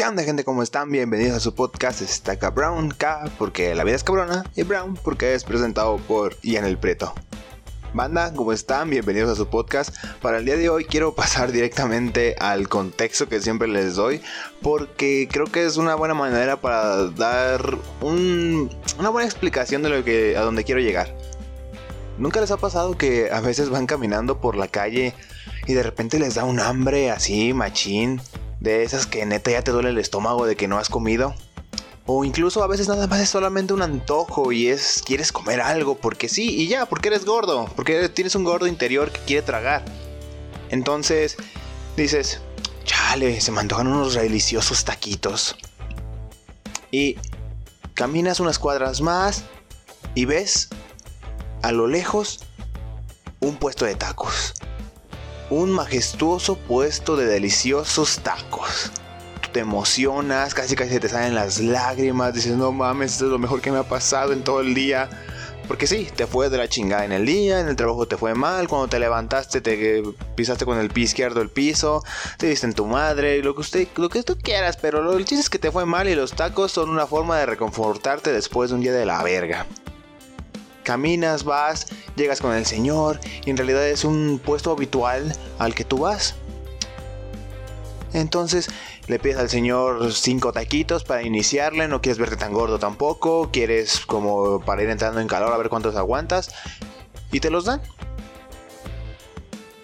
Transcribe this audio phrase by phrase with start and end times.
[0.00, 0.44] ¿Qué onda gente?
[0.44, 0.90] ¿Cómo están?
[0.90, 5.34] Bienvenidos a su podcast Staca Brown K porque la vida es cabrona y Brown porque
[5.34, 7.12] es presentado por Ian el Preto.
[7.92, 8.88] Banda, ¿cómo están?
[8.88, 9.94] Bienvenidos a su podcast.
[10.22, 14.22] Para el día de hoy quiero pasar directamente al contexto que siempre les doy
[14.62, 20.34] porque creo que es una buena manera para dar una buena explicación de lo que
[20.34, 21.14] a donde quiero llegar.
[22.16, 25.12] ¿Nunca les ha pasado que a veces van caminando por la calle
[25.66, 28.22] y de repente les da un hambre así, machín?
[28.60, 31.34] De esas que neta ya te duele el estómago de que no has comido.
[32.06, 35.96] O incluso a veces nada más es solamente un antojo y es quieres comer algo
[35.96, 39.84] porque sí y ya, porque eres gordo, porque tienes un gordo interior que quiere tragar.
[40.70, 41.36] Entonces
[41.96, 42.40] dices,
[42.84, 45.56] chale, se me antojan unos deliciosos taquitos.
[46.90, 47.16] Y
[47.94, 49.44] caminas unas cuadras más
[50.14, 50.68] y ves
[51.62, 52.40] a lo lejos
[53.40, 54.54] un puesto de tacos
[55.50, 58.92] un majestuoso puesto de deliciosos tacos.
[59.42, 63.38] Tú te emocionas, casi casi te salen las lágrimas, dices, no mames, esto es lo
[63.38, 65.10] mejor que me ha pasado en todo el día.
[65.66, 68.34] Porque sí, te fue de la chingada en el día, en el trabajo te fue
[68.34, 70.02] mal, cuando te levantaste te
[70.34, 72.02] pisaste con el pie izquierdo el piso,
[72.38, 75.24] te diste en tu madre, lo que usted, lo que tú quieras, pero lo, el
[75.24, 78.70] chiste es que te fue mal y los tacos son una forma de reconfortarte después
[78.70, 79.64] de un día de la verga.
[80.90, 85.84] Caminas, vas, llegas con el Señor y en realidad es un puesto habitual al que
[85.84, 86.34] tú vas.
[88.12, 88.68] Entonces
[89.06, 94.00] le pides al Señor cinco taquitos para iniciarle, no quieres verte tan gordo tampoco, quieres
[94.00, 96.50] como para ir entrando en calor a ver cuántos aguantas
[97.30, 97.80] y te los dan.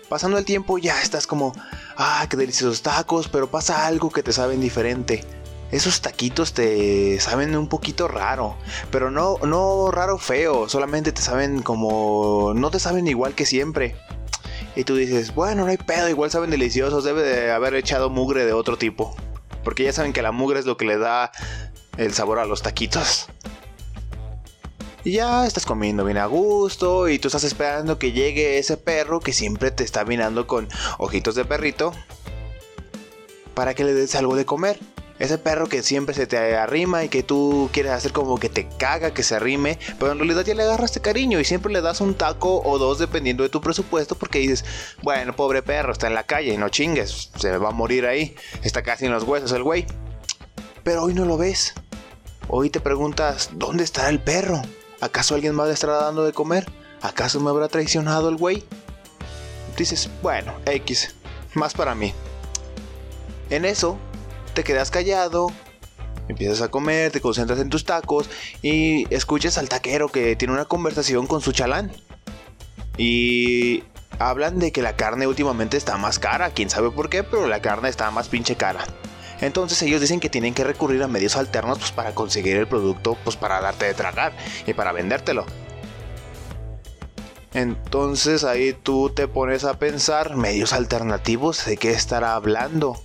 [0.08, 1.52] Pasando el tiempo ya estás como,
[1.96, 5.24] ah, qué deliciosos tacos, pero pasa algo que te saben diferente
[5.70, 8.56] esos taquitos te saben un poquito raro,
[8.90, 13.96] pero no, no raro feo, solamente te saben como, no te saben igual que siempre.
[14.76, 18.44] Y tú dices, bueno, no hay pedo, igual saben deliciosos, debe de haber echado mugre
[18.44, 19.16] de otro tipo.
[19.64, 21.32] Porque ya saben que la mugre es lo que le da
[21.96, 23.28] el sabor a los taquitos.
[25.02, 29.20] Y ya estás comiendo bien a gusto y tú estás esperando que llegue ese perro
[29.20, 30.68] que siempre te está mirando con
[30.98, 31.92] ojitos de perrito
[33.54, 34.78] para que le des algo de comer.
[35.18, 38.68] Ese perro que siempre se te arrima y que tú quieres hacer como que te
[38.68, 42.02] caga que se arrime, pero en realidad ya le agarraste cariño y siempre le das
[42.02, 44.64] un taco o dos dependiendo de tu presupuesto porque dices,
[45.02, 48.82] bueno, pobre perro, está en la calle, no chingues, se va a morir ahí, está
[48.82, 49.86] casi en los huesos el güey.
[50.84, 51.72] Pero hoy no lo ves.
[52.48, 54.60] Hoy te preguntas, ¿dónde estará el perro?
[55.00, 56.66] ¿Acaso alguien más le estará dando de comer?
[57.00, 58.64] ¿Acaso me habrá traicionado el güey?
[59.76, 61.14] Dices, bueno, X,
[61.54, 62.12] más para mí.
[63.50, 63.98] En eso
[64.56, 65.48] te quedas callado,
[66.28, 68.30] empiezas a comer, te concentras en tus tacos
[68.62, 71.92] y escuchas al taquero que tiene una conversación con su chalán.
[72.96, 73.84] Y
[74.18, 77.60] hablan de que la carne últimamente está más cara, quién sabe por qué, pero la
[77.60, 78.82] carne está más pinche cara.
[79.42, 83.18] Entonces ellos dicen que tienen que recurrir a medios alternos pues, para conseguir el producto,
[83.24, 84.32] pues para darte de tragar
[84.66, 85.44] y para vendértelo.
[87.52, 93.02] Entonces ahí tú te pones a pensar medios alternativos de qué estará hablando.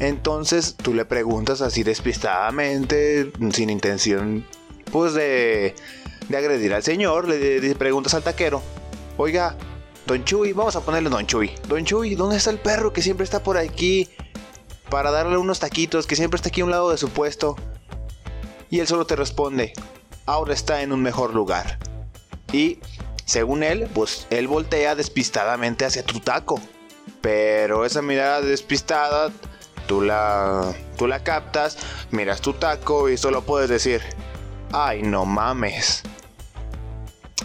[0.00, 4.44] Entonces tú le preguntas así despistadamente, sin intención
[4.90, 5.74] pues de,
[6.28, 8.62] de agredir al señor, le, preguntas al taquero,
[9.16, 9.56] oiga,
[10.06, 11.52] Don Chuy, vamos a ponerle Don Chuy.
[11.68, 14.08] Don Chuy, ¿dónde está el perro que siempre está por aquí
[14.90, 17.56] para darle unos taquitos, que siempre está aquí a un lado de su puesto?
[18.70, 19.72] Y él solo te responde,
[20.26, 21.78] ahora está en un mejor lugar.
[22.52, 22.78] Y,
[23.24, 26.60] según él, pues él voltea despistadamente hacia tu taco.
[27.20, 29.32] Pero esa mirada despistada
[29.86, 31.76] Tú la, tú la captas,
[32.10, 34.00] miras tu taco y solo puedes decir,
[34.72, 36.02] ay, no mames.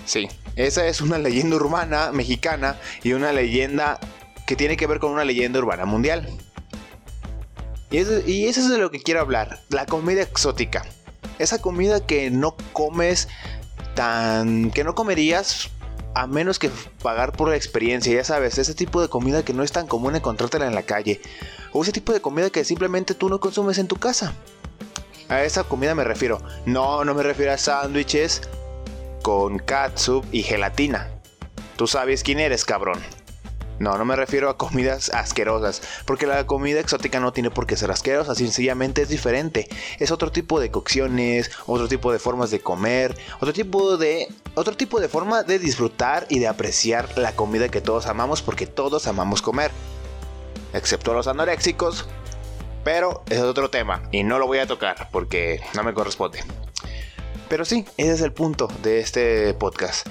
[0.06, 4.00] Sí, esa es una leyenda urbana mexicana y una leyenda
[4.48, 6.28] que tiene que ver con una leyenda urbana mundial.
[7.92, 10.86] Y y eso es de lo que quiero hablar, la comida exótica.
[11.40, 13.28] Esa comida que no comes
[13.96, 14.72] tan...
[14.72, 15.70] que no comerías
[16.20, 16.70] a menos que
[17.02, 20.18] pagar por la experiencia, ya sabes, ese tipo de comida que no es tan común
[20.18, 21.22] encontrártela en la calle,
[21.72, 24.34] o ese tipo de comida que simplemente tú no consumes en tu casa.
[25.30, 26.42] A esa comida me refiero.
[26.66, 28.42] No, no me refiero a sándwiches
[29.22, 31.10] con katsup y gelatina.
[31.78, 33.00] Tú sabes quién eres, cabrón.
[33.80, 37.78] No, no me refiero a comidas asquerosas, porque la comida exótica no tiene por qué
[37.78, 39.70] ser asquerosa, sencillamente es diferente.
[40.00, 44.76] Es otro tipo de cocciones, otro tipo de formas de comer, otro tipo de otro
[44.76, 49.08] tipo de forma de disfrutar y de apreciar la comida que todos amamos porque todos
[49.08, 49.72] amamos comer,
[50.74, 52.08] excepto los anoréxicos,
[52.84, 56.44] pero es otro tema y no lo voy a tocar porque no me corresponde.
[57.48, 60.06] Pero sí, ese es el punto de este podcast.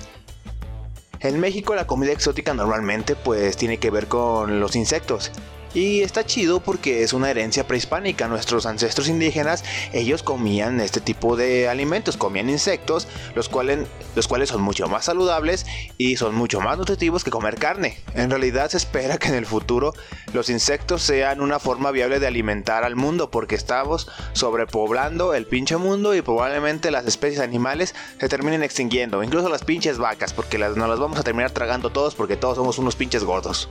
[1.20, 5.32] En México la comida exótica normalmente pues tiene que ver con los insectos.
[5.74, 8.28] Y está chido porque es una herencia prehispánica.
[8.28, 13.86] Nuestros ancestros indígenas, ellos comían este tipo de alimentos, comían insectos, los cuales,
[14.16, 15.66] los cuales son mucho más saludables
[15.98, 17.98] y son mucho más nutritivos que comer carne.
[18.14, 19.92] En realidad se espera que en el futuro
[20.32, 25.76] los insectos sean una forma viable de alimentar al mundo porque estamos sobrepoblando el pinche
[25.76, 30.76] mundo y probablemente las especies animales se terminen extinguiendo, incluso las pinches vacas, porque las,
[30.76, 33.68] nos las vamos a terminar tragando todos porque todos somos unos pinches gordos.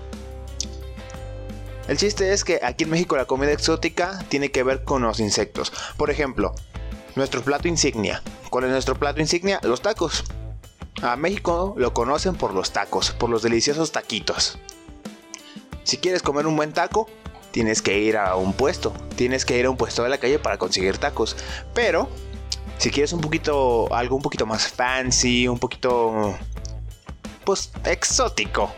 [1.88, 5.22] El chiste es que aquí en México la comida exótica tiene que ver con los
[5.22, 5.72] insectos.
[5.96, 6.54] Por ejemplo,
[7.16, 8.22] nuestro plato insignia.
[8.50, 9.62] ¿Cuál es nuestro plato insignia?
[9.64, 10.26] Los tacos.
[11.02, 14.58] A México lo conocen por los tacos, por los deliciosos taquitos.
[15.84, 17.08] Si quieres comer un buen taco,
[17.52, 18.92] tienes que ir a un puesto.
[19.16, 21.38] Tienes que ir a un puesto de la calle para conseguir tacos.
[21.74, 22.10] Pero,
[22.80, 26.38] si quieres un poquito, algo un poquito más fancy, un poquito,
[27.46, 28.74] pues, exótico,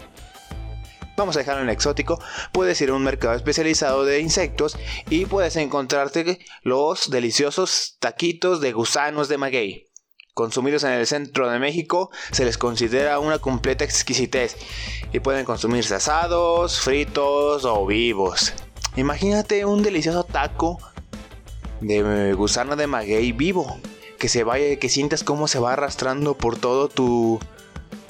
[1.19, 2.19] vamos a dejarlo en exótico,
[2.51, 4.77] puedes ir a un mercado especializado de insectos
[5.09, 9.85] y puedes encontrarte los deliciosos taquitos de gusanos de maguey.
[10.33, 14.55] Consumidos en el centro de México se les considera una completa exquisitez
[15.11, 18.53] y pueden consumirse asados, fritos o vivos.
[18.95, 20.79] Imagínate un delicioso taco
[21.81, 23.77] de gusano de maguey vivo,
[24.17, 27.39] que se vaya, que sientas cómo se va arrastrando por todo tu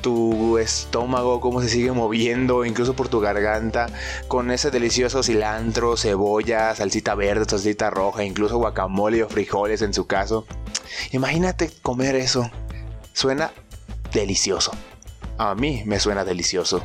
[0.01, 3.87] tu estómago, cómo se sigue moviendo, incluso por tu garganta,
[4.27, 10.07] con ese delicioso cilantro, cebolla, salsita verde, salsita roja, incluso guacamole o frijoles en su
[10.07, 10.45] caso.
[11.11, 12.49] Imagínate comer eso.
[13.13, 13.51] Suena
[14.13, 14.71] delicioso.
[15.37, 16.83] A mí me suena delicioso.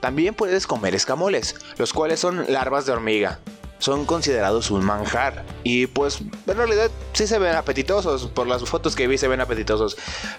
[0.00, 3.40] También puedes comer escamoles, los cuales son larvas de hormiga.
[3.78, 5.44] Son considerados un manjar.
[5.62, 8.26] Y pues en realidad sí se ven apetitosos.
[8.26, 9.96] Por las fotos que vi se ven apetitosos.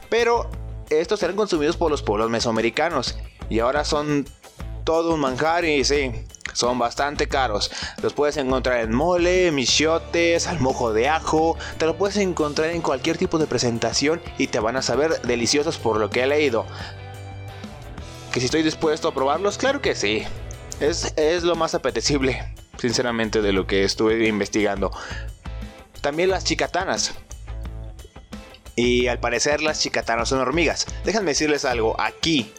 [0.10, 0.50] Pero
[0.90, 3.18] estos eran consumidos por los pueblos mesoamericanos
[3.50, 4.26] y ahora son
[4.84, 6.12] todo un manjar y sí,
[6.54, 7.72] son bastante caros.
[8.02, 12.82] Los puedes encontrar en mole, michiotes, al mojo de ajo, te lo puedes encontrar en
[12.82, 16.66] cualquier tipo de presentación y te van a saber deliciosos por lo que he leído.
[18.32, 19.58] ¿Que si estoy dispuesto a probarlos?
[19.58, 20.24] Claro que sí.
[20.80, 24.92] Es, es lo más apetecible, sinceramente, de lo que estuve investigando.
[26.02, 27.16] También las chicatanas.
[28.76, 30.86] Y al parecer las chicatanas son hormigas.
[31.06, 32.52] Déjenme decirles algo, aquí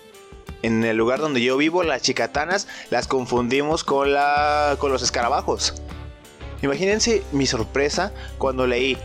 [0.62, 5.74] en el lugar donde yo vivo, las chicatanas las confundimos con, la, con los escarabajos.
[6.62, 8.96] Imagínense mi sorpresa cuando leí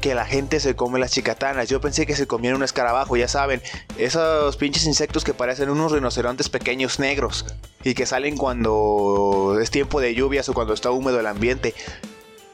[0.00, 1.68] que la gente se come las chicatanas.
[1.68, 3.60] Yo pensé que se comían un escarabajo, ya saben,
[3.98, 7.44] esos pinches insectos que parecen unos rinocerontes pequeños negros
[7.84, 11.74] y que salen cuando es tiempo de lluvias o cuando está húmedo el ambiente.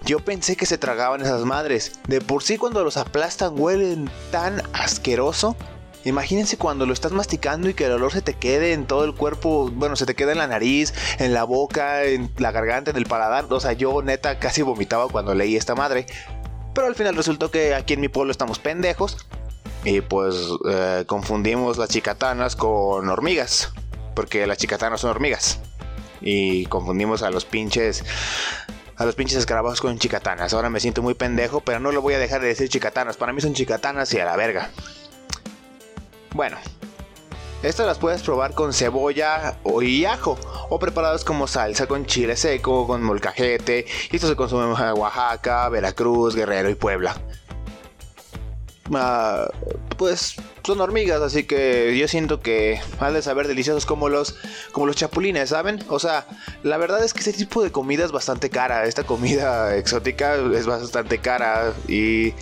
[0.06, 1.98] Yo pensé que se tragaban esas madres.
[2.06, 5.56] De por sí cuando los aplastan huelen tan asqueroso.
[6.04, 9.16] Imagínense cuando lo estás masticando y que el olor se te quede en todo el
[9.16, 12.96] cuerpo, bueno, se te queda en la nariz, en la boca, en la garganta, en
[12.96, 13.46] el paladar.
[13.50, 16.06] O sea, yo neta casi vomitaba cuando leí esta madre.
[16.72, 19.26] Pero al final resultó que aquí en mi pueblo estamos pendejos.
[19.82, 20.36] Y pues
[20.70, 23.72] eh, confundimos las chicatanas con hormigas.
[24.14, 25.58] Porque las chicatanas son hormigas.
[26.20, 28.04] Y confundimos a los pinches
[28.96, 30.52] a los pinches escarabajos con chicatanas.
[30.54, 33.16] Ahora me siento muy pendejo, pero no lo voy a dejar de decir chicatanas.
[33.16, 34.70] Para mí son chicatanas y a la verga.
[36.32, 36.56] Bueno,
[37.62, 42.36] estas las puedes probar con cebolla o y ajo o preparadas como salsa con chile
[42.36, 43.86] seco, con molcajete.
[44.10, 47.16] Y esto se consume en Oaxaca, Veracruz, Guerrero y Puebla.
[48.94, 49.48] Ah,
[49.96, 54.36] pues son hormigas, así que yo siento que han de saber deliciosos como los,
[54.72, 55.82] como los chapulines, ¿saben?
[55.88, 56.26] O sea,
[56.64, 58.84] la verdad es que este tipo de comida es bastante cara.
[58.84, 62.34] Esta comida exótica es bastante cara y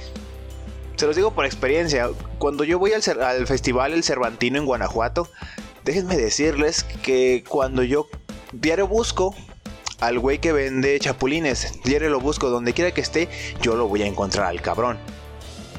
[0.97, 2.09] se los digo por experiencia.
[2.38, 5.28] Cuando yo voy al, al festival El Cervantino en Guanajuato,
[5.85, 8.09] déjenme decirles que cuando yo
[8.52, 9.35] diario busco
[10.00, 13.28] al güey que vende chapulines, diario lo busco donde quiera que esté,
[13.61, 14.97] yo lo voy a encontrar al cabrón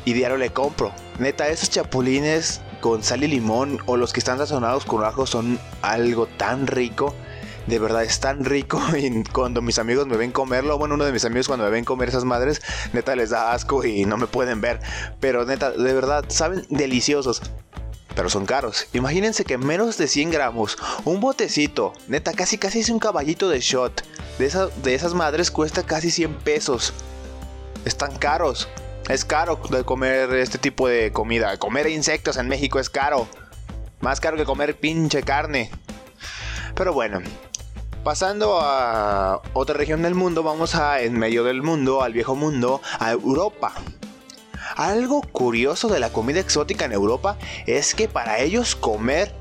[0.05, 0.93] y diario le compro.
[1.17, 5.57] Neta, esos chapulines con sal y limón o los que están sazonados con ajo son
[5.81, 7.15] algo tan rico.
[7.67, 11.13] De verdad es tan rico y cuando mis amigos me ven comerlo, bueno, uno de
[11.13, 14.27] mis amigos cuando me ven comer esas madres, neta les da asco y no me
[14.27, 14.81] pueden ver.
[15.21, 17.41] Pero neta, de verdad, saben deliciosos.
[18.13, 18.87] Pero son caros.
[18.93, 23.61] Imagínense que menos de 100 gramos, un botecito, neta, casi casi es un caballito de
[23.61, 24.03] shot.
[24.37, 24.51] De,
[24.83, 26.93] de esas madres cuesta casi 100 pesos.
[27.85, 28.69] Están caros.
[29.09, 31.57] Es caro de comer este tipo de comida.
[31.57, 33.27] Comer insectos en México es caro.
[33.99, 35.69] Más caro que comer pinche carne.
[36.73, 37.21] Pero bueno,
[38.03, 42.81] pasando a otra región del mundo, vamos a en medio del mundo, al viejo mundo,
[42.99, 43.73] a Europa.
[44.75, 49.35] Algo curioso de la comida exótica en Europa es que para ellos comer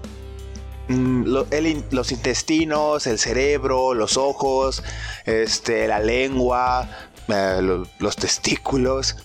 [0.88, 1.24] mm,
[1.90, 4.84] los intestinos, el cerebro, los ojos,
[5.24, 6.86] este, la lengua,
[7.28, 9.16] eh, los testículos.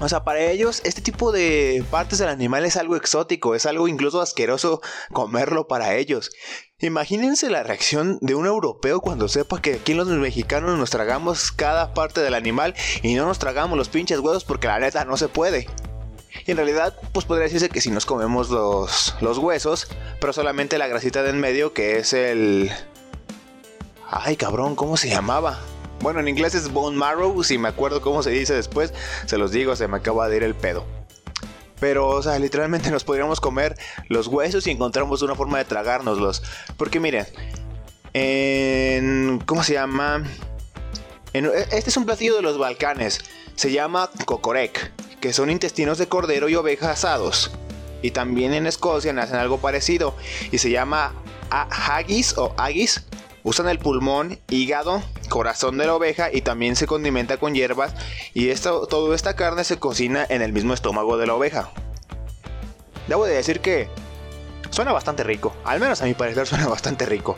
[0.00, 3.88] O sea, para ellos este tipo de partes del animal es algo exótico, es algo
[3.88, 4.80] incluso asqueroso
[5.12, 6.30] comerlo para ellos.
[6.78, 11.94] Imagínense la reacción de un europeo cuando sepa que aquí los mexicanos nos tragamos cada
[11.94, 15.28] parte del animal y no nos tragamos los pinches huevos porque la neta no se
[15.28, 15.66] puede.
[16.46, 19.88] Y en realidad, pues podría decirse que si nos comemos los, los huesos,
[20.20, 22.70] pero solamente la grasita de en medio que es el...
[24.08, 25.58] Ay cabrón, ¿cómo se llamaba?
[26.00, 28.92] Bueno, en inglés es bone marrow, si me acuerdo cómo se dice después,
[29.26, 30.84] se los digo, se me acaba de ir el pedo.
[31.80, 33.76] Pero, o sea, literalmente nos podríamos comer
[34.08, 36.42] los huesos y encontramos una forma de tragárnoslos.
[36.76, 37.26] Porque miren,
[38.12, 39.42] en...
[39.46, 40.24] ¿Cómo se llama?
[41.32, 43.20] En, este es un platillo de los Balcanes.
[43.54, 47.50] Se llama kokorek, que son intestinos de cordero y oveja asados.
[48.02, 50.14] Y también en Escocia hacen algo parecido.
[50.52, 51.12] Y se llama
[51.50, 53.04] haggis o haggis,
[53.44, 57.94] Usan el pulmón, hígado, corazón de la oveja y también se condimenta con hierbas
[58.34, 61.70] y esto, toda esta carne se cocina en el mismo estómago de la oveja.
[63.06, 63.88] Debo de decir que
[64.70, 67.36] suena bastante rico, al menos a mi parecer suena bastante rico.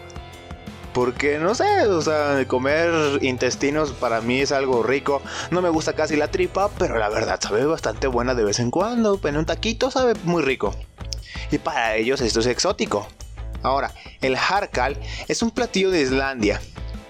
[0.92, 5.22] Porque no sé, o sea, comer intestinos para mí es algo rico.
[5.52, 8.72] No me gusta casi la tripa, pero la verdad sabe bastante buena de vez en
[8.72, 9.20] cuando.
[9.22, 10.74] En un taquito sabe muy rico.
[11.52, 13.06] Y para ellos esto es exótico.
[13.62, 14.96] Ahora, el harkal
[15.28, 16.60] es un platillo de Islandia.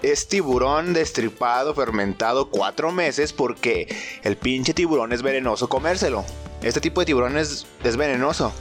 [0.01, 6.25] Es tiburón destripado, fermentado cuatro meses porque el pinche tiburón es venenoso comérselo.
[6.63, 7.65] Este tipo de tiburón es,
[7.97, 8.51] venenoso.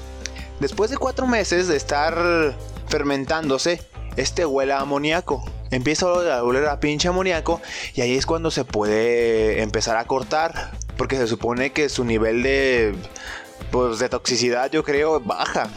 [0.61, 2.55] Después de cuatro meses de estar
[2.89, 3.83] fermentándose,
[4.17, 5.43] este huele a amoníaco.
[5.71, 7.61] Empieza a oler a pinche amoníaco
[7.95, 10.73] y ahí es cuando se puede empezar a cortar.
[10.99, 12.95] Porque se supone que su nivel de,
[13.71, 15.71] pues, de toxicidad yo creo baja.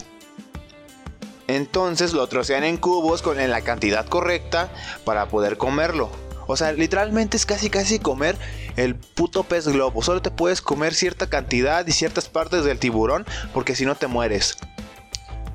[1.47, 4.69] Entonces lo trocean en cubos con la cantidad correcta
[5.03, 6.09] para poder comerlo.
[6.47, 8.37] O sea, literalmente es casi casi comer
[8.75, 10.01] el puto pez globo.
[10.01, 14.07] Solo te puedes comer cierta cantidad y ciertas partes del tiburón porque si no te
[14.07, 14.57] mueres.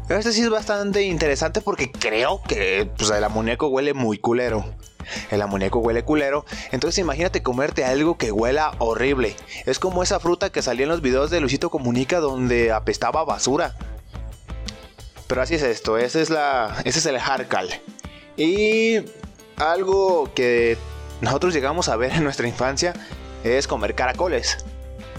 [0.08, 4.64] Este sí es bastante interesante porque creo que pues, el amoníaco huele muy culero.
[5.30, 6.46] El amoníaco huele culero.
[6.72, 9.36] Entonces imagínate comerte algo que huela horrible.
[9.66, 13.74] Es como esa fruta que salía en los videos de Luisito Comunica donde apestaba basura.
[15.28, 17.68] Pero así es esto, ese es, la, ese es el Harkal.
[18.36, 18.96] Y
[19.56, 20.78] algo que
[21.20, 22.94] nosotros llegamos a ver en nuestra infancia
[23.44, 24.64] es comer caracoles.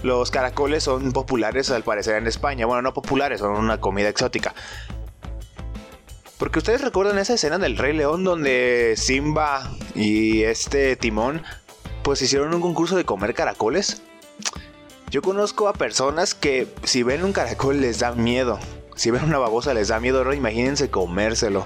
[0.02, 2.66] Los caracoles son populares al parecer en España.
[2.66, 4.54] Bueno, no populares, son una comida exótica.
[6.38, 11.42] Porque ustedes recuerdan esa escena del Rey León donde Simba y este Timón
[12.02, 14.02] pues hicieron un concurso de comer caracoles.
[15.10, 18.58] Yo conozco a personas que si ven un caracol les da miedo.
[19.00, 20.34] Si ven una babosa les da miedo, ¿no?
[20.34, 21.64] imagínense comérselo.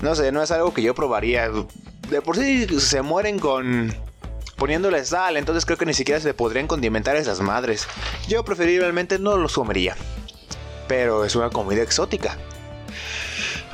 [0.00, 1.50] No sé, no es algo que yo probaría.
[2.08, 3.92] De por sí se mueren con
[4.54, 7.88] poniéndoles sal, entonces creo que ni siquiera se podrían condimentar esas madres.
[8.28, 9.96] Yo preferiblemente no los comería.
[10.86, 12.38] Pero es una comida exótica.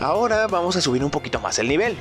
[0.01, 1.95] Ahora vamos a subir un poquito más el nivel.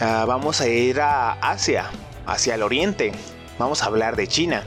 [0.00, 1.88] Ah, vamos a ir a Asia,
[2.26, 3.12] hacia el oriente.
[3.60, 4.64] Vamos a hablar de China.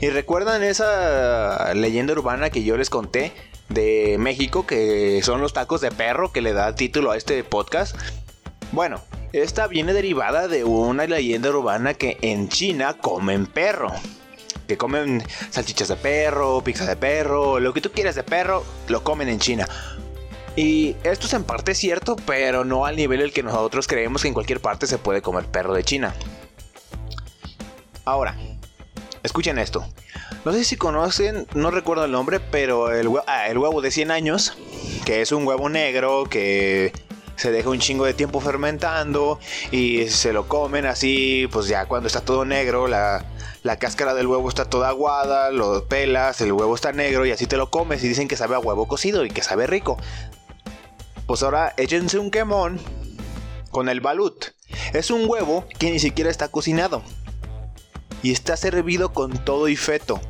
[0.00, 3.32] ¿Y recuerdan esa leyenda urbana que yo les conté
[3.72, 7.96] de México, que son los tacos de perro que le da título a este podcast.
[8.72, 9.00] Bueno,
[9.32, 13.92] esta viene derivada de una leyenda urbana que en China comen perro.
[14.68, 19.02] Que comen salchichas de perro, pizza de perro, lo que tú quieras de perro, lo
[19.02, 19.68] comen en China.
[20.54, 24.28] Y esto es en parte cierto, pero no al nivel el que nosotros creemos que
[24.28, 26.14] en cualquier parte se puede comer perro de China.
[28.04, 28.36] Ahora,
[29.22, 29.86] escuchen esto.
[30.44, 34.56] No sé si conocen, no recuerdo el nombre, pero el, ah, huevo de 100 años,
[35.04, 36.92] que es un huevo negro que
[37.36, 39.38] se deja un chingo de tiempo fermentando
[39.70, 43.24] y se lo comen así, pues ya cuando está todo negro, la,
[43.62, 47.46] la, cáscara del huevo está toda aguada, lo pelas, el huevo está negro y así
[47.46, 49.96] te lo comes y dicen que sabe a huevo cocido y que sabe rico.
[51.28, 52.80] Pues ahora échense un quemón
[53.70, 54.46] con el balut.
[54.92, 57.02] Es un huevo que ni siquiera está cocinado.
[58.24, 60.20] Y está servido con todo y feto.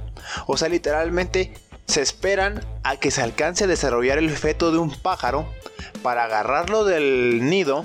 [0.47, 1.53] O sea, literalmente
[1.87, 5.47] se esperan a que se alcance a desarrollar el feto de un pájaro
[6.03, 7.85] para agarrarlo del nido.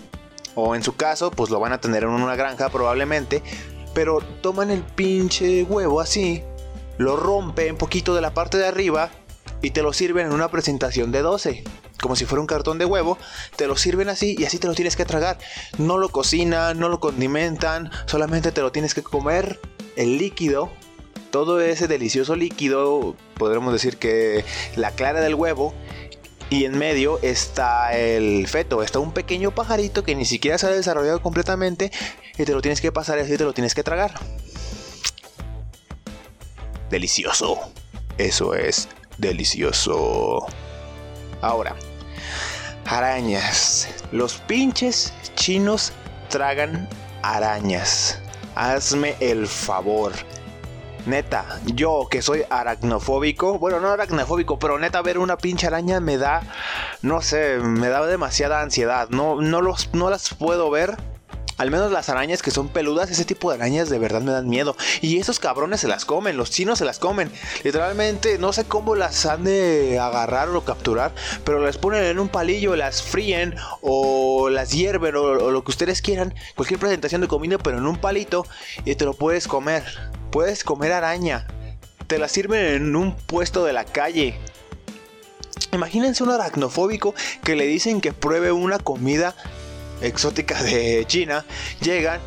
[0.56, 3.44] O en su caso, pues lo van a tener en una granja probablemente.
[3.94, 6.44] Pero toman el pinche huevo así,
[6.98, 9.10] lo rompen un poquito de la parte de arriba
[9.62, 11.64] y te lo sirven en una presentación de 12
[12.02, 13.18] como si fuera un cartón de huevo,
[13.56, 15.38] te lo sirven así y así te lo tienes que tragar.
[15.78, 19.60] No lo cocinan, no lo condimentan, solamente te lo tienes que comer
[19.96, 20.72] el líquido
[21.38, 24.44] todo ese delicioso líquido, podremos decir que
[24.76, 25.72] la clara del huevo,
[26.50, 30.70] y en medio está el feto, está un pequeño pajarito que ni siquiera se ha
[30.70, 31.92] desarrollado completamente
[32.40, 34.16] y te lo tienes que pasar así te lo tienes que tragar.
[36.90, 37.60] Delicioso.
[38.18, 38.88] Eso es
[39.20, 40.48] delicioso.
[41.42, 41.76] Ahora,
[42.86, 43.88] arañas.
[44.12, 45.92] Los pinches chinos
[46.30, 46.90] tragan
[47.22, 48.20] arañas.
[48.56, 50.14] Hazme el favor.
[51.08, 56.18] Neta, yo que soy aracnofóbico, bueno, no aracnofóbico, pero neta ver una pinche araña me
[56.18, 56.42] da,
[57.02, 59.08] no sé, me da demasiada ansiedad.
[59.10, 60.98] No, no, los, no las puedo ver
[61.58, 64.48] al menos las arañas que son peludas, ese tipo de arañas de verdad me dan
[64.48, 64.76] miedo.
[65.02, 67.32] Y esos cabrones se las comen, los chinos se las comen.
[67.64, 72.30] Literalmente, no sé cómo las han de agarrar o capturar, pero las ponen en un
[72.30, 76.34] palillo, las fríen o las hierven o, o lo que ustedes quieran.
[76.56, 78.46] Cualquier presentación de comida, pero en un palito
[78.86, 79.84] y te lo puedes comer.
[80.32, 81.48] Puedes comer araña.
[82.06, 84.38] Te la sirven en un puesto de la calle.
[85.74, 89.36] Imagínense un aracnofóbico que le dicen que pruebe una comida
[90.02, 91.46] exótica de China,
[91.82, 92.20] llegan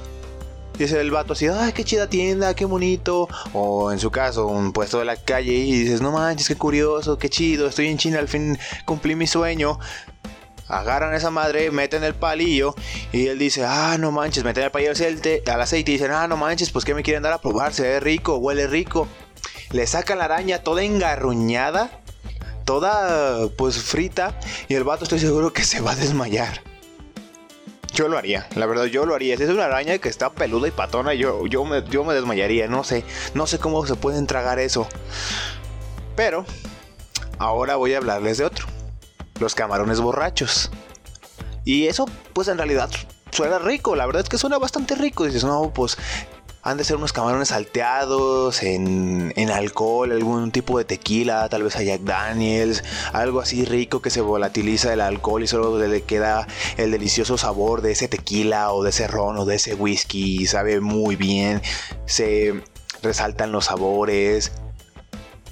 [0.85, 3.29] dice el vato así, ay, qué chida tienda, qué bonito.
[3.53, 7.19] O en su caso, un puesto de la calle y dices, no manches, qué curioso,
[7.19, 9.79] qué chido, estoy en China, al fin cumplí mi sueño.
[10.69, 12.75] Agarran a esa madre, meten el palillo
[13.13, 16.37] y él dice, ah, no manches, meten el palillo al aceite, y dicen, ah, no
[16.37, 19.09] manches, pues que me quieren dar a probar, se ve rico, huele rico.
[19.73, 21.91] Le sacan la araña toda engarruñada,
[22.65, 26.70] toda pues frita y el vato estoy seguro que se va a desmayar.
[27.93, 29.37] Yo lo haría, la verdad, yo lo haría.
[29.37, 32.69] Si es una araña que está peluda y patona, yo, yo, me, yo me desmayaría.
[32.69, 33.05] No sé,
[33.35, 34.87] no sé cómo se pueden tragar eso.
[36.15, 36.45] Pero,
[37.39, 38.67] ahora voy a hablarles de otro.
[39.41, 40.71] Los camarones borrachos.
[41.65, 42.91] Y eso, pues en realidad
[43.33, 43.97] suena rico.
[43.97, 45.25] La verdad es que suena bastante rico.
[45.25, 45.99] Dices, no, pues
[46.63, 51.83] han de ser unos camarones salteados en, alcohol, algún tipo de tequila, tal vez a
[51.83, 56.91] Jack Daniels, algo así rico que se volatiliza el alcohol y solo le queda el
[56.91, 61.17] delicioso sabor de ese tequila o de ese ron o de ese whisky, sabe muy
[61.17, 61.63] bien,
[62.05, 62.63] se
[63.03, 64.53] resaltan los sabores.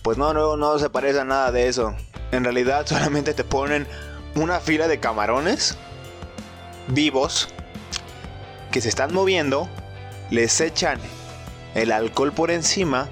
[0.02, 1.94] Pues no, no, no se parece a nada de eso.
[2.32, 3.86] En realidad solamente te ponen
[4.34, 5.76] una fila de camarones
[6.88, 7.48] vivos
[8.70, 9.68] que se están moviendo
[10.30, 10.98] les echan
[11.74, 13.08] el alcohol por encima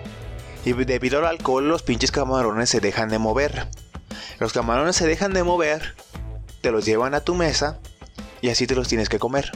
[0.64, 3.68] y debido al alcohol los pinches camarones se dejan de mover.
[4.38, 5.94] Los camarones se dejan de mover,
[6.60, 7.78] te los llevan a tu mesa
[8.40, 9.50] y así te los tienes que comer.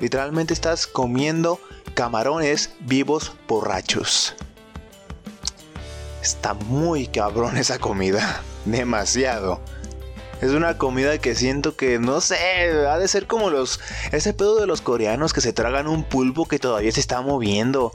[0.00, 1.60] Literalmente estás comiendo
[1.94, 4.34] camarones vivos borrachos.
[6.22, 8.42] Está muy cabrón esa comida.
[8.64, 9.60] Demasiado.
[10.40, 12.36] Es una comida que siento que, no sé,
[12.88, 13.78] ha de ser como los...
[14.10, 17.92] Ese pedo de los coreanos que se tragan un pulpo que todavía se está moviendo.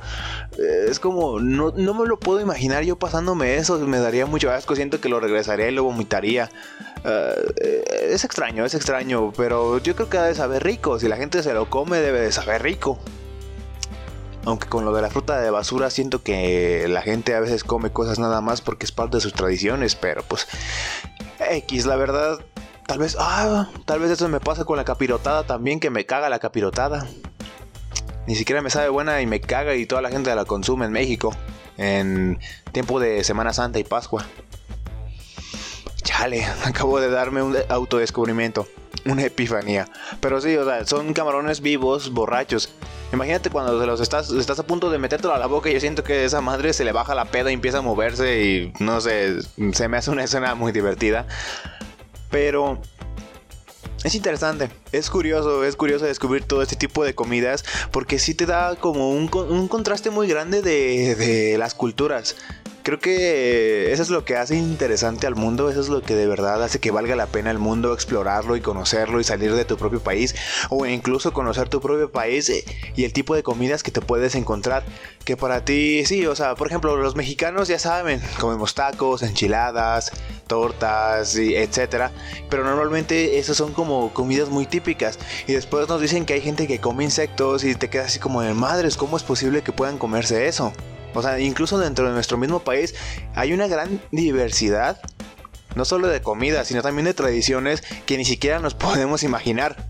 [0.60, 4.76] Eh, es como, no, me lo puedo imaginar yo pasándome eso, me daría mucho asco,
[4.76, 6.52] siento que lo regresaría y lo vomitaría.
[7.04, 11.00] Eh, es extraño, es extraño, pero yo creo que ha de saber rico.
[11.00, 13.00] Si la gente se lo come, debe de saber rico.
[14.46, 17.90] Aunque con lo de la fruta de basura siento que la gente a veces come
[17.92, 20.48] cosas nada más porque es parte de sus tradiciones, pero pues
[21.52, 22.40] X, la verdad,
[22.88, 26.30] tal vez, ah, tal vez eso me pasa con la capirotada también, que me caga
[26.30, 27.08] la capirotada.
[28.28, 30.92] Ni siquiera me sabe buena y me caga y toda la gente la consume en
[30.92, 31.36] México
[31.78, 32.40] en
[32.72, 34.26] tiempo de Semana Santa y Pascua.
[36.04, 38.68] Chale, acabo de darme un autodescubrimiento,
[39.06, 39.88] una epifanía.
[40.20, 42.74] Pero sí, o sea, son camarones vivos, borrachos.
[43.16, 46.04] Imagínate cuando los estás, estás a punto de metértelo a la boca y yo siento
[46.04, 49.38] que esa madre se le baja la peda y empieza a moverse y no sé,
[49.72, 51.26] se me hace una escena muy divertida.
[52.30, 52.82] Pero
[54.04, 58.46] es interesante, es curioso, es curioso descubrir todo este tipo de comidas porque sí te
[58.46, 62.36] da como un, un contraste muy grande de, de las culturas.
[62.86, 66.28] Creo que eso es lo que hace interesante al mundo, eso es lo que de
[66.28, 69.76] verdad hace que valga la pena el mundo explorarlo y conocerlo y salir de tu
[69.76, 70.36] propio país
[70.70, 72.64] o incluso conocer tu propio país eh,
[72.96, 74.84] y el tipo de comidas que te puedes encontrar
[75.24, 80.12] que para ti, sí, o sea, por ejemplo, los mexicanos ya saben, comemos tacos, enchiladas,
[80.46, 82.12] tortas, etcétera,
[82.52, 85.18] pero normalmente esas son como comidas muy típicas
[85.48, 88.44] y después nos dicen que hay gente que come insectos y te quedas así como
[88.44, 90.72] de madres, ¿cómo es posible que puedan comerse eso?
[91.16, 92.94] O sea, incluso dentro de nuestro mismo país
[93.34, 95.02] hay una gran diversidad,
[95.74, 99.90] no solo de comida, sino también de tradiciones que ni siquiera nos podemos imaginar.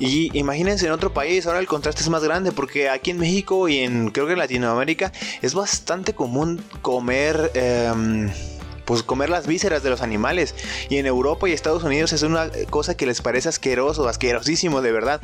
[0.00, 3.68] Y imagínense en otro país, ahora el contraste es más grande porque aquí en México
[3.68, 8.28] y en creo que en Latinoamérica es bastante común comer em,
[8.84, 10.56] pues comer las vísceras de los animales.
[10.88, 14.90] Y en Europa y Estados Unidos es una cosa que les parece asqueroso, asquerosísimo de
[14.90, 15.20] verdad.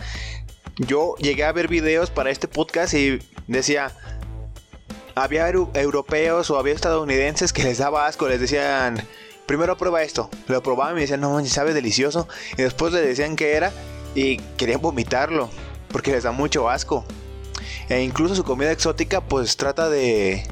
[0.76, 3.18] Yo llegué a ver videos para este podcast y
[3.48, 3.92] decía,
[5.20, 9.02] había europeos o había estadounidenses que les daba asco, les decían,
[9.46, 10.30] primero prueba esto.
[10.46, 12.28] Lo probaba y me decían, no, sabe delicioso.
[12.56, 13.72] Y después le decían que era
[14.14, 15.50] y querían vomitarlo
[15.90, 17.04] porque les da mucho asco.
[17.88, 20.46] E incluso su comida exótica pues trata de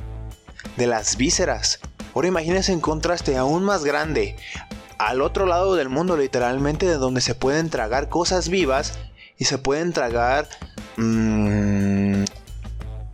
[0.76, 1.80] de las vísceras.
[2.14, 4.36] Ahora imagínense en contraste aún más grande,
[4.98, 8.98] al otro lado del mundo literalmente, de donde se pueden tragar cosas vivas
[9.38, 10.48] y se pueden tragar...
[10.96, 12.15] Mmm,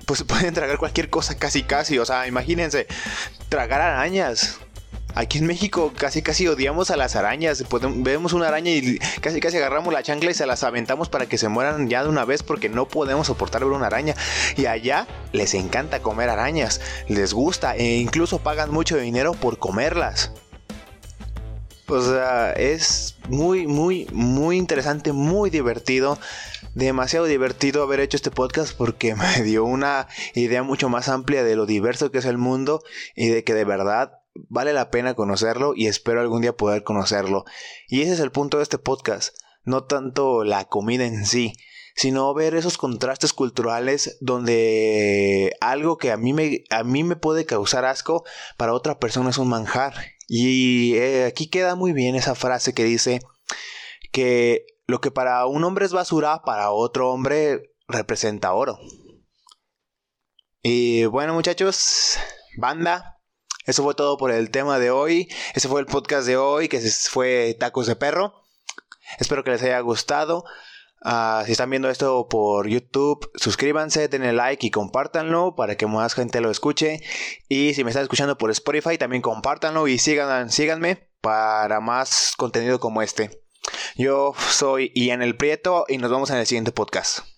[0.06, 2.86] pues pueden tragar cualquier cosa casi casi, o sea, imagínense,
[3.48, 4.58] tragar arañas.
[5.14, 7.62] Aquí en México casi casi odiamos a las arañas.
[7.96, 11.36] vemos una araña y casi casi agarramos la chancla y se las aventamos para que
[11.36, 14.14] se mueran ya de una vez porque no podemos soportar ver una araña.
[14.56, 20.32] Y allá les encanta comer arañas, les gusta e incluso pagan mucho dinero por comerlas.
[21.88, 26.18] O sea, es muy, muy, muy interesante, muy divertido.
[26.74, 31.54] Demasiado divertido haber hecho este podcast porque me dio una idea mucho más amplia de
[31.54, 32.82] lo diverso que es el mundo
[33.14, 37.44] y de que de verdad vale la pena conocerlo y espero algún día poder conocerlo.
[37.88, 41.52] Y ese es el punto de este podcast, no tanto la comida en sí,
[41.94, 47.44] sino ver esos contrastes culturales donde algo que a mí me, a mí me puede
[47.44, 48.24] causar asco,
[48.56, 49.92] para otra persona es un manjar.
[50.26, 53.20] Y eh, aquí queda muy bien esa frase que dice
[54.10, 58.78] que lo que para un hombre es basura, para otro hombre representa oro.
[60.62, 62.18] Y bueno muchachos,
[62.58, 63.18] banda,
[63.64, 65.28] eso fue todo por el tema de hoy.
[65.54, 66.78] Ese fue el podcast de hoy, que
[67.08, 68.34] fue Tacos de Perro.
[69.18, 70.44] Espero que les haya gustado.
[71.02, 76.12] Ah, si están viendo esto por YouTube, suscríbanse, denle like y compártanlo para que más
[76.12, 77.00] gente lo escuche.
[77.48, 83.00] Y si me están escuchando por Spotify, también compártanlo y síganme para más contenido como
[83.00, 83.41] este.
[83.96, 87.31] Yo soy Ian El Prieto y nos vemos en el siguiente podcast.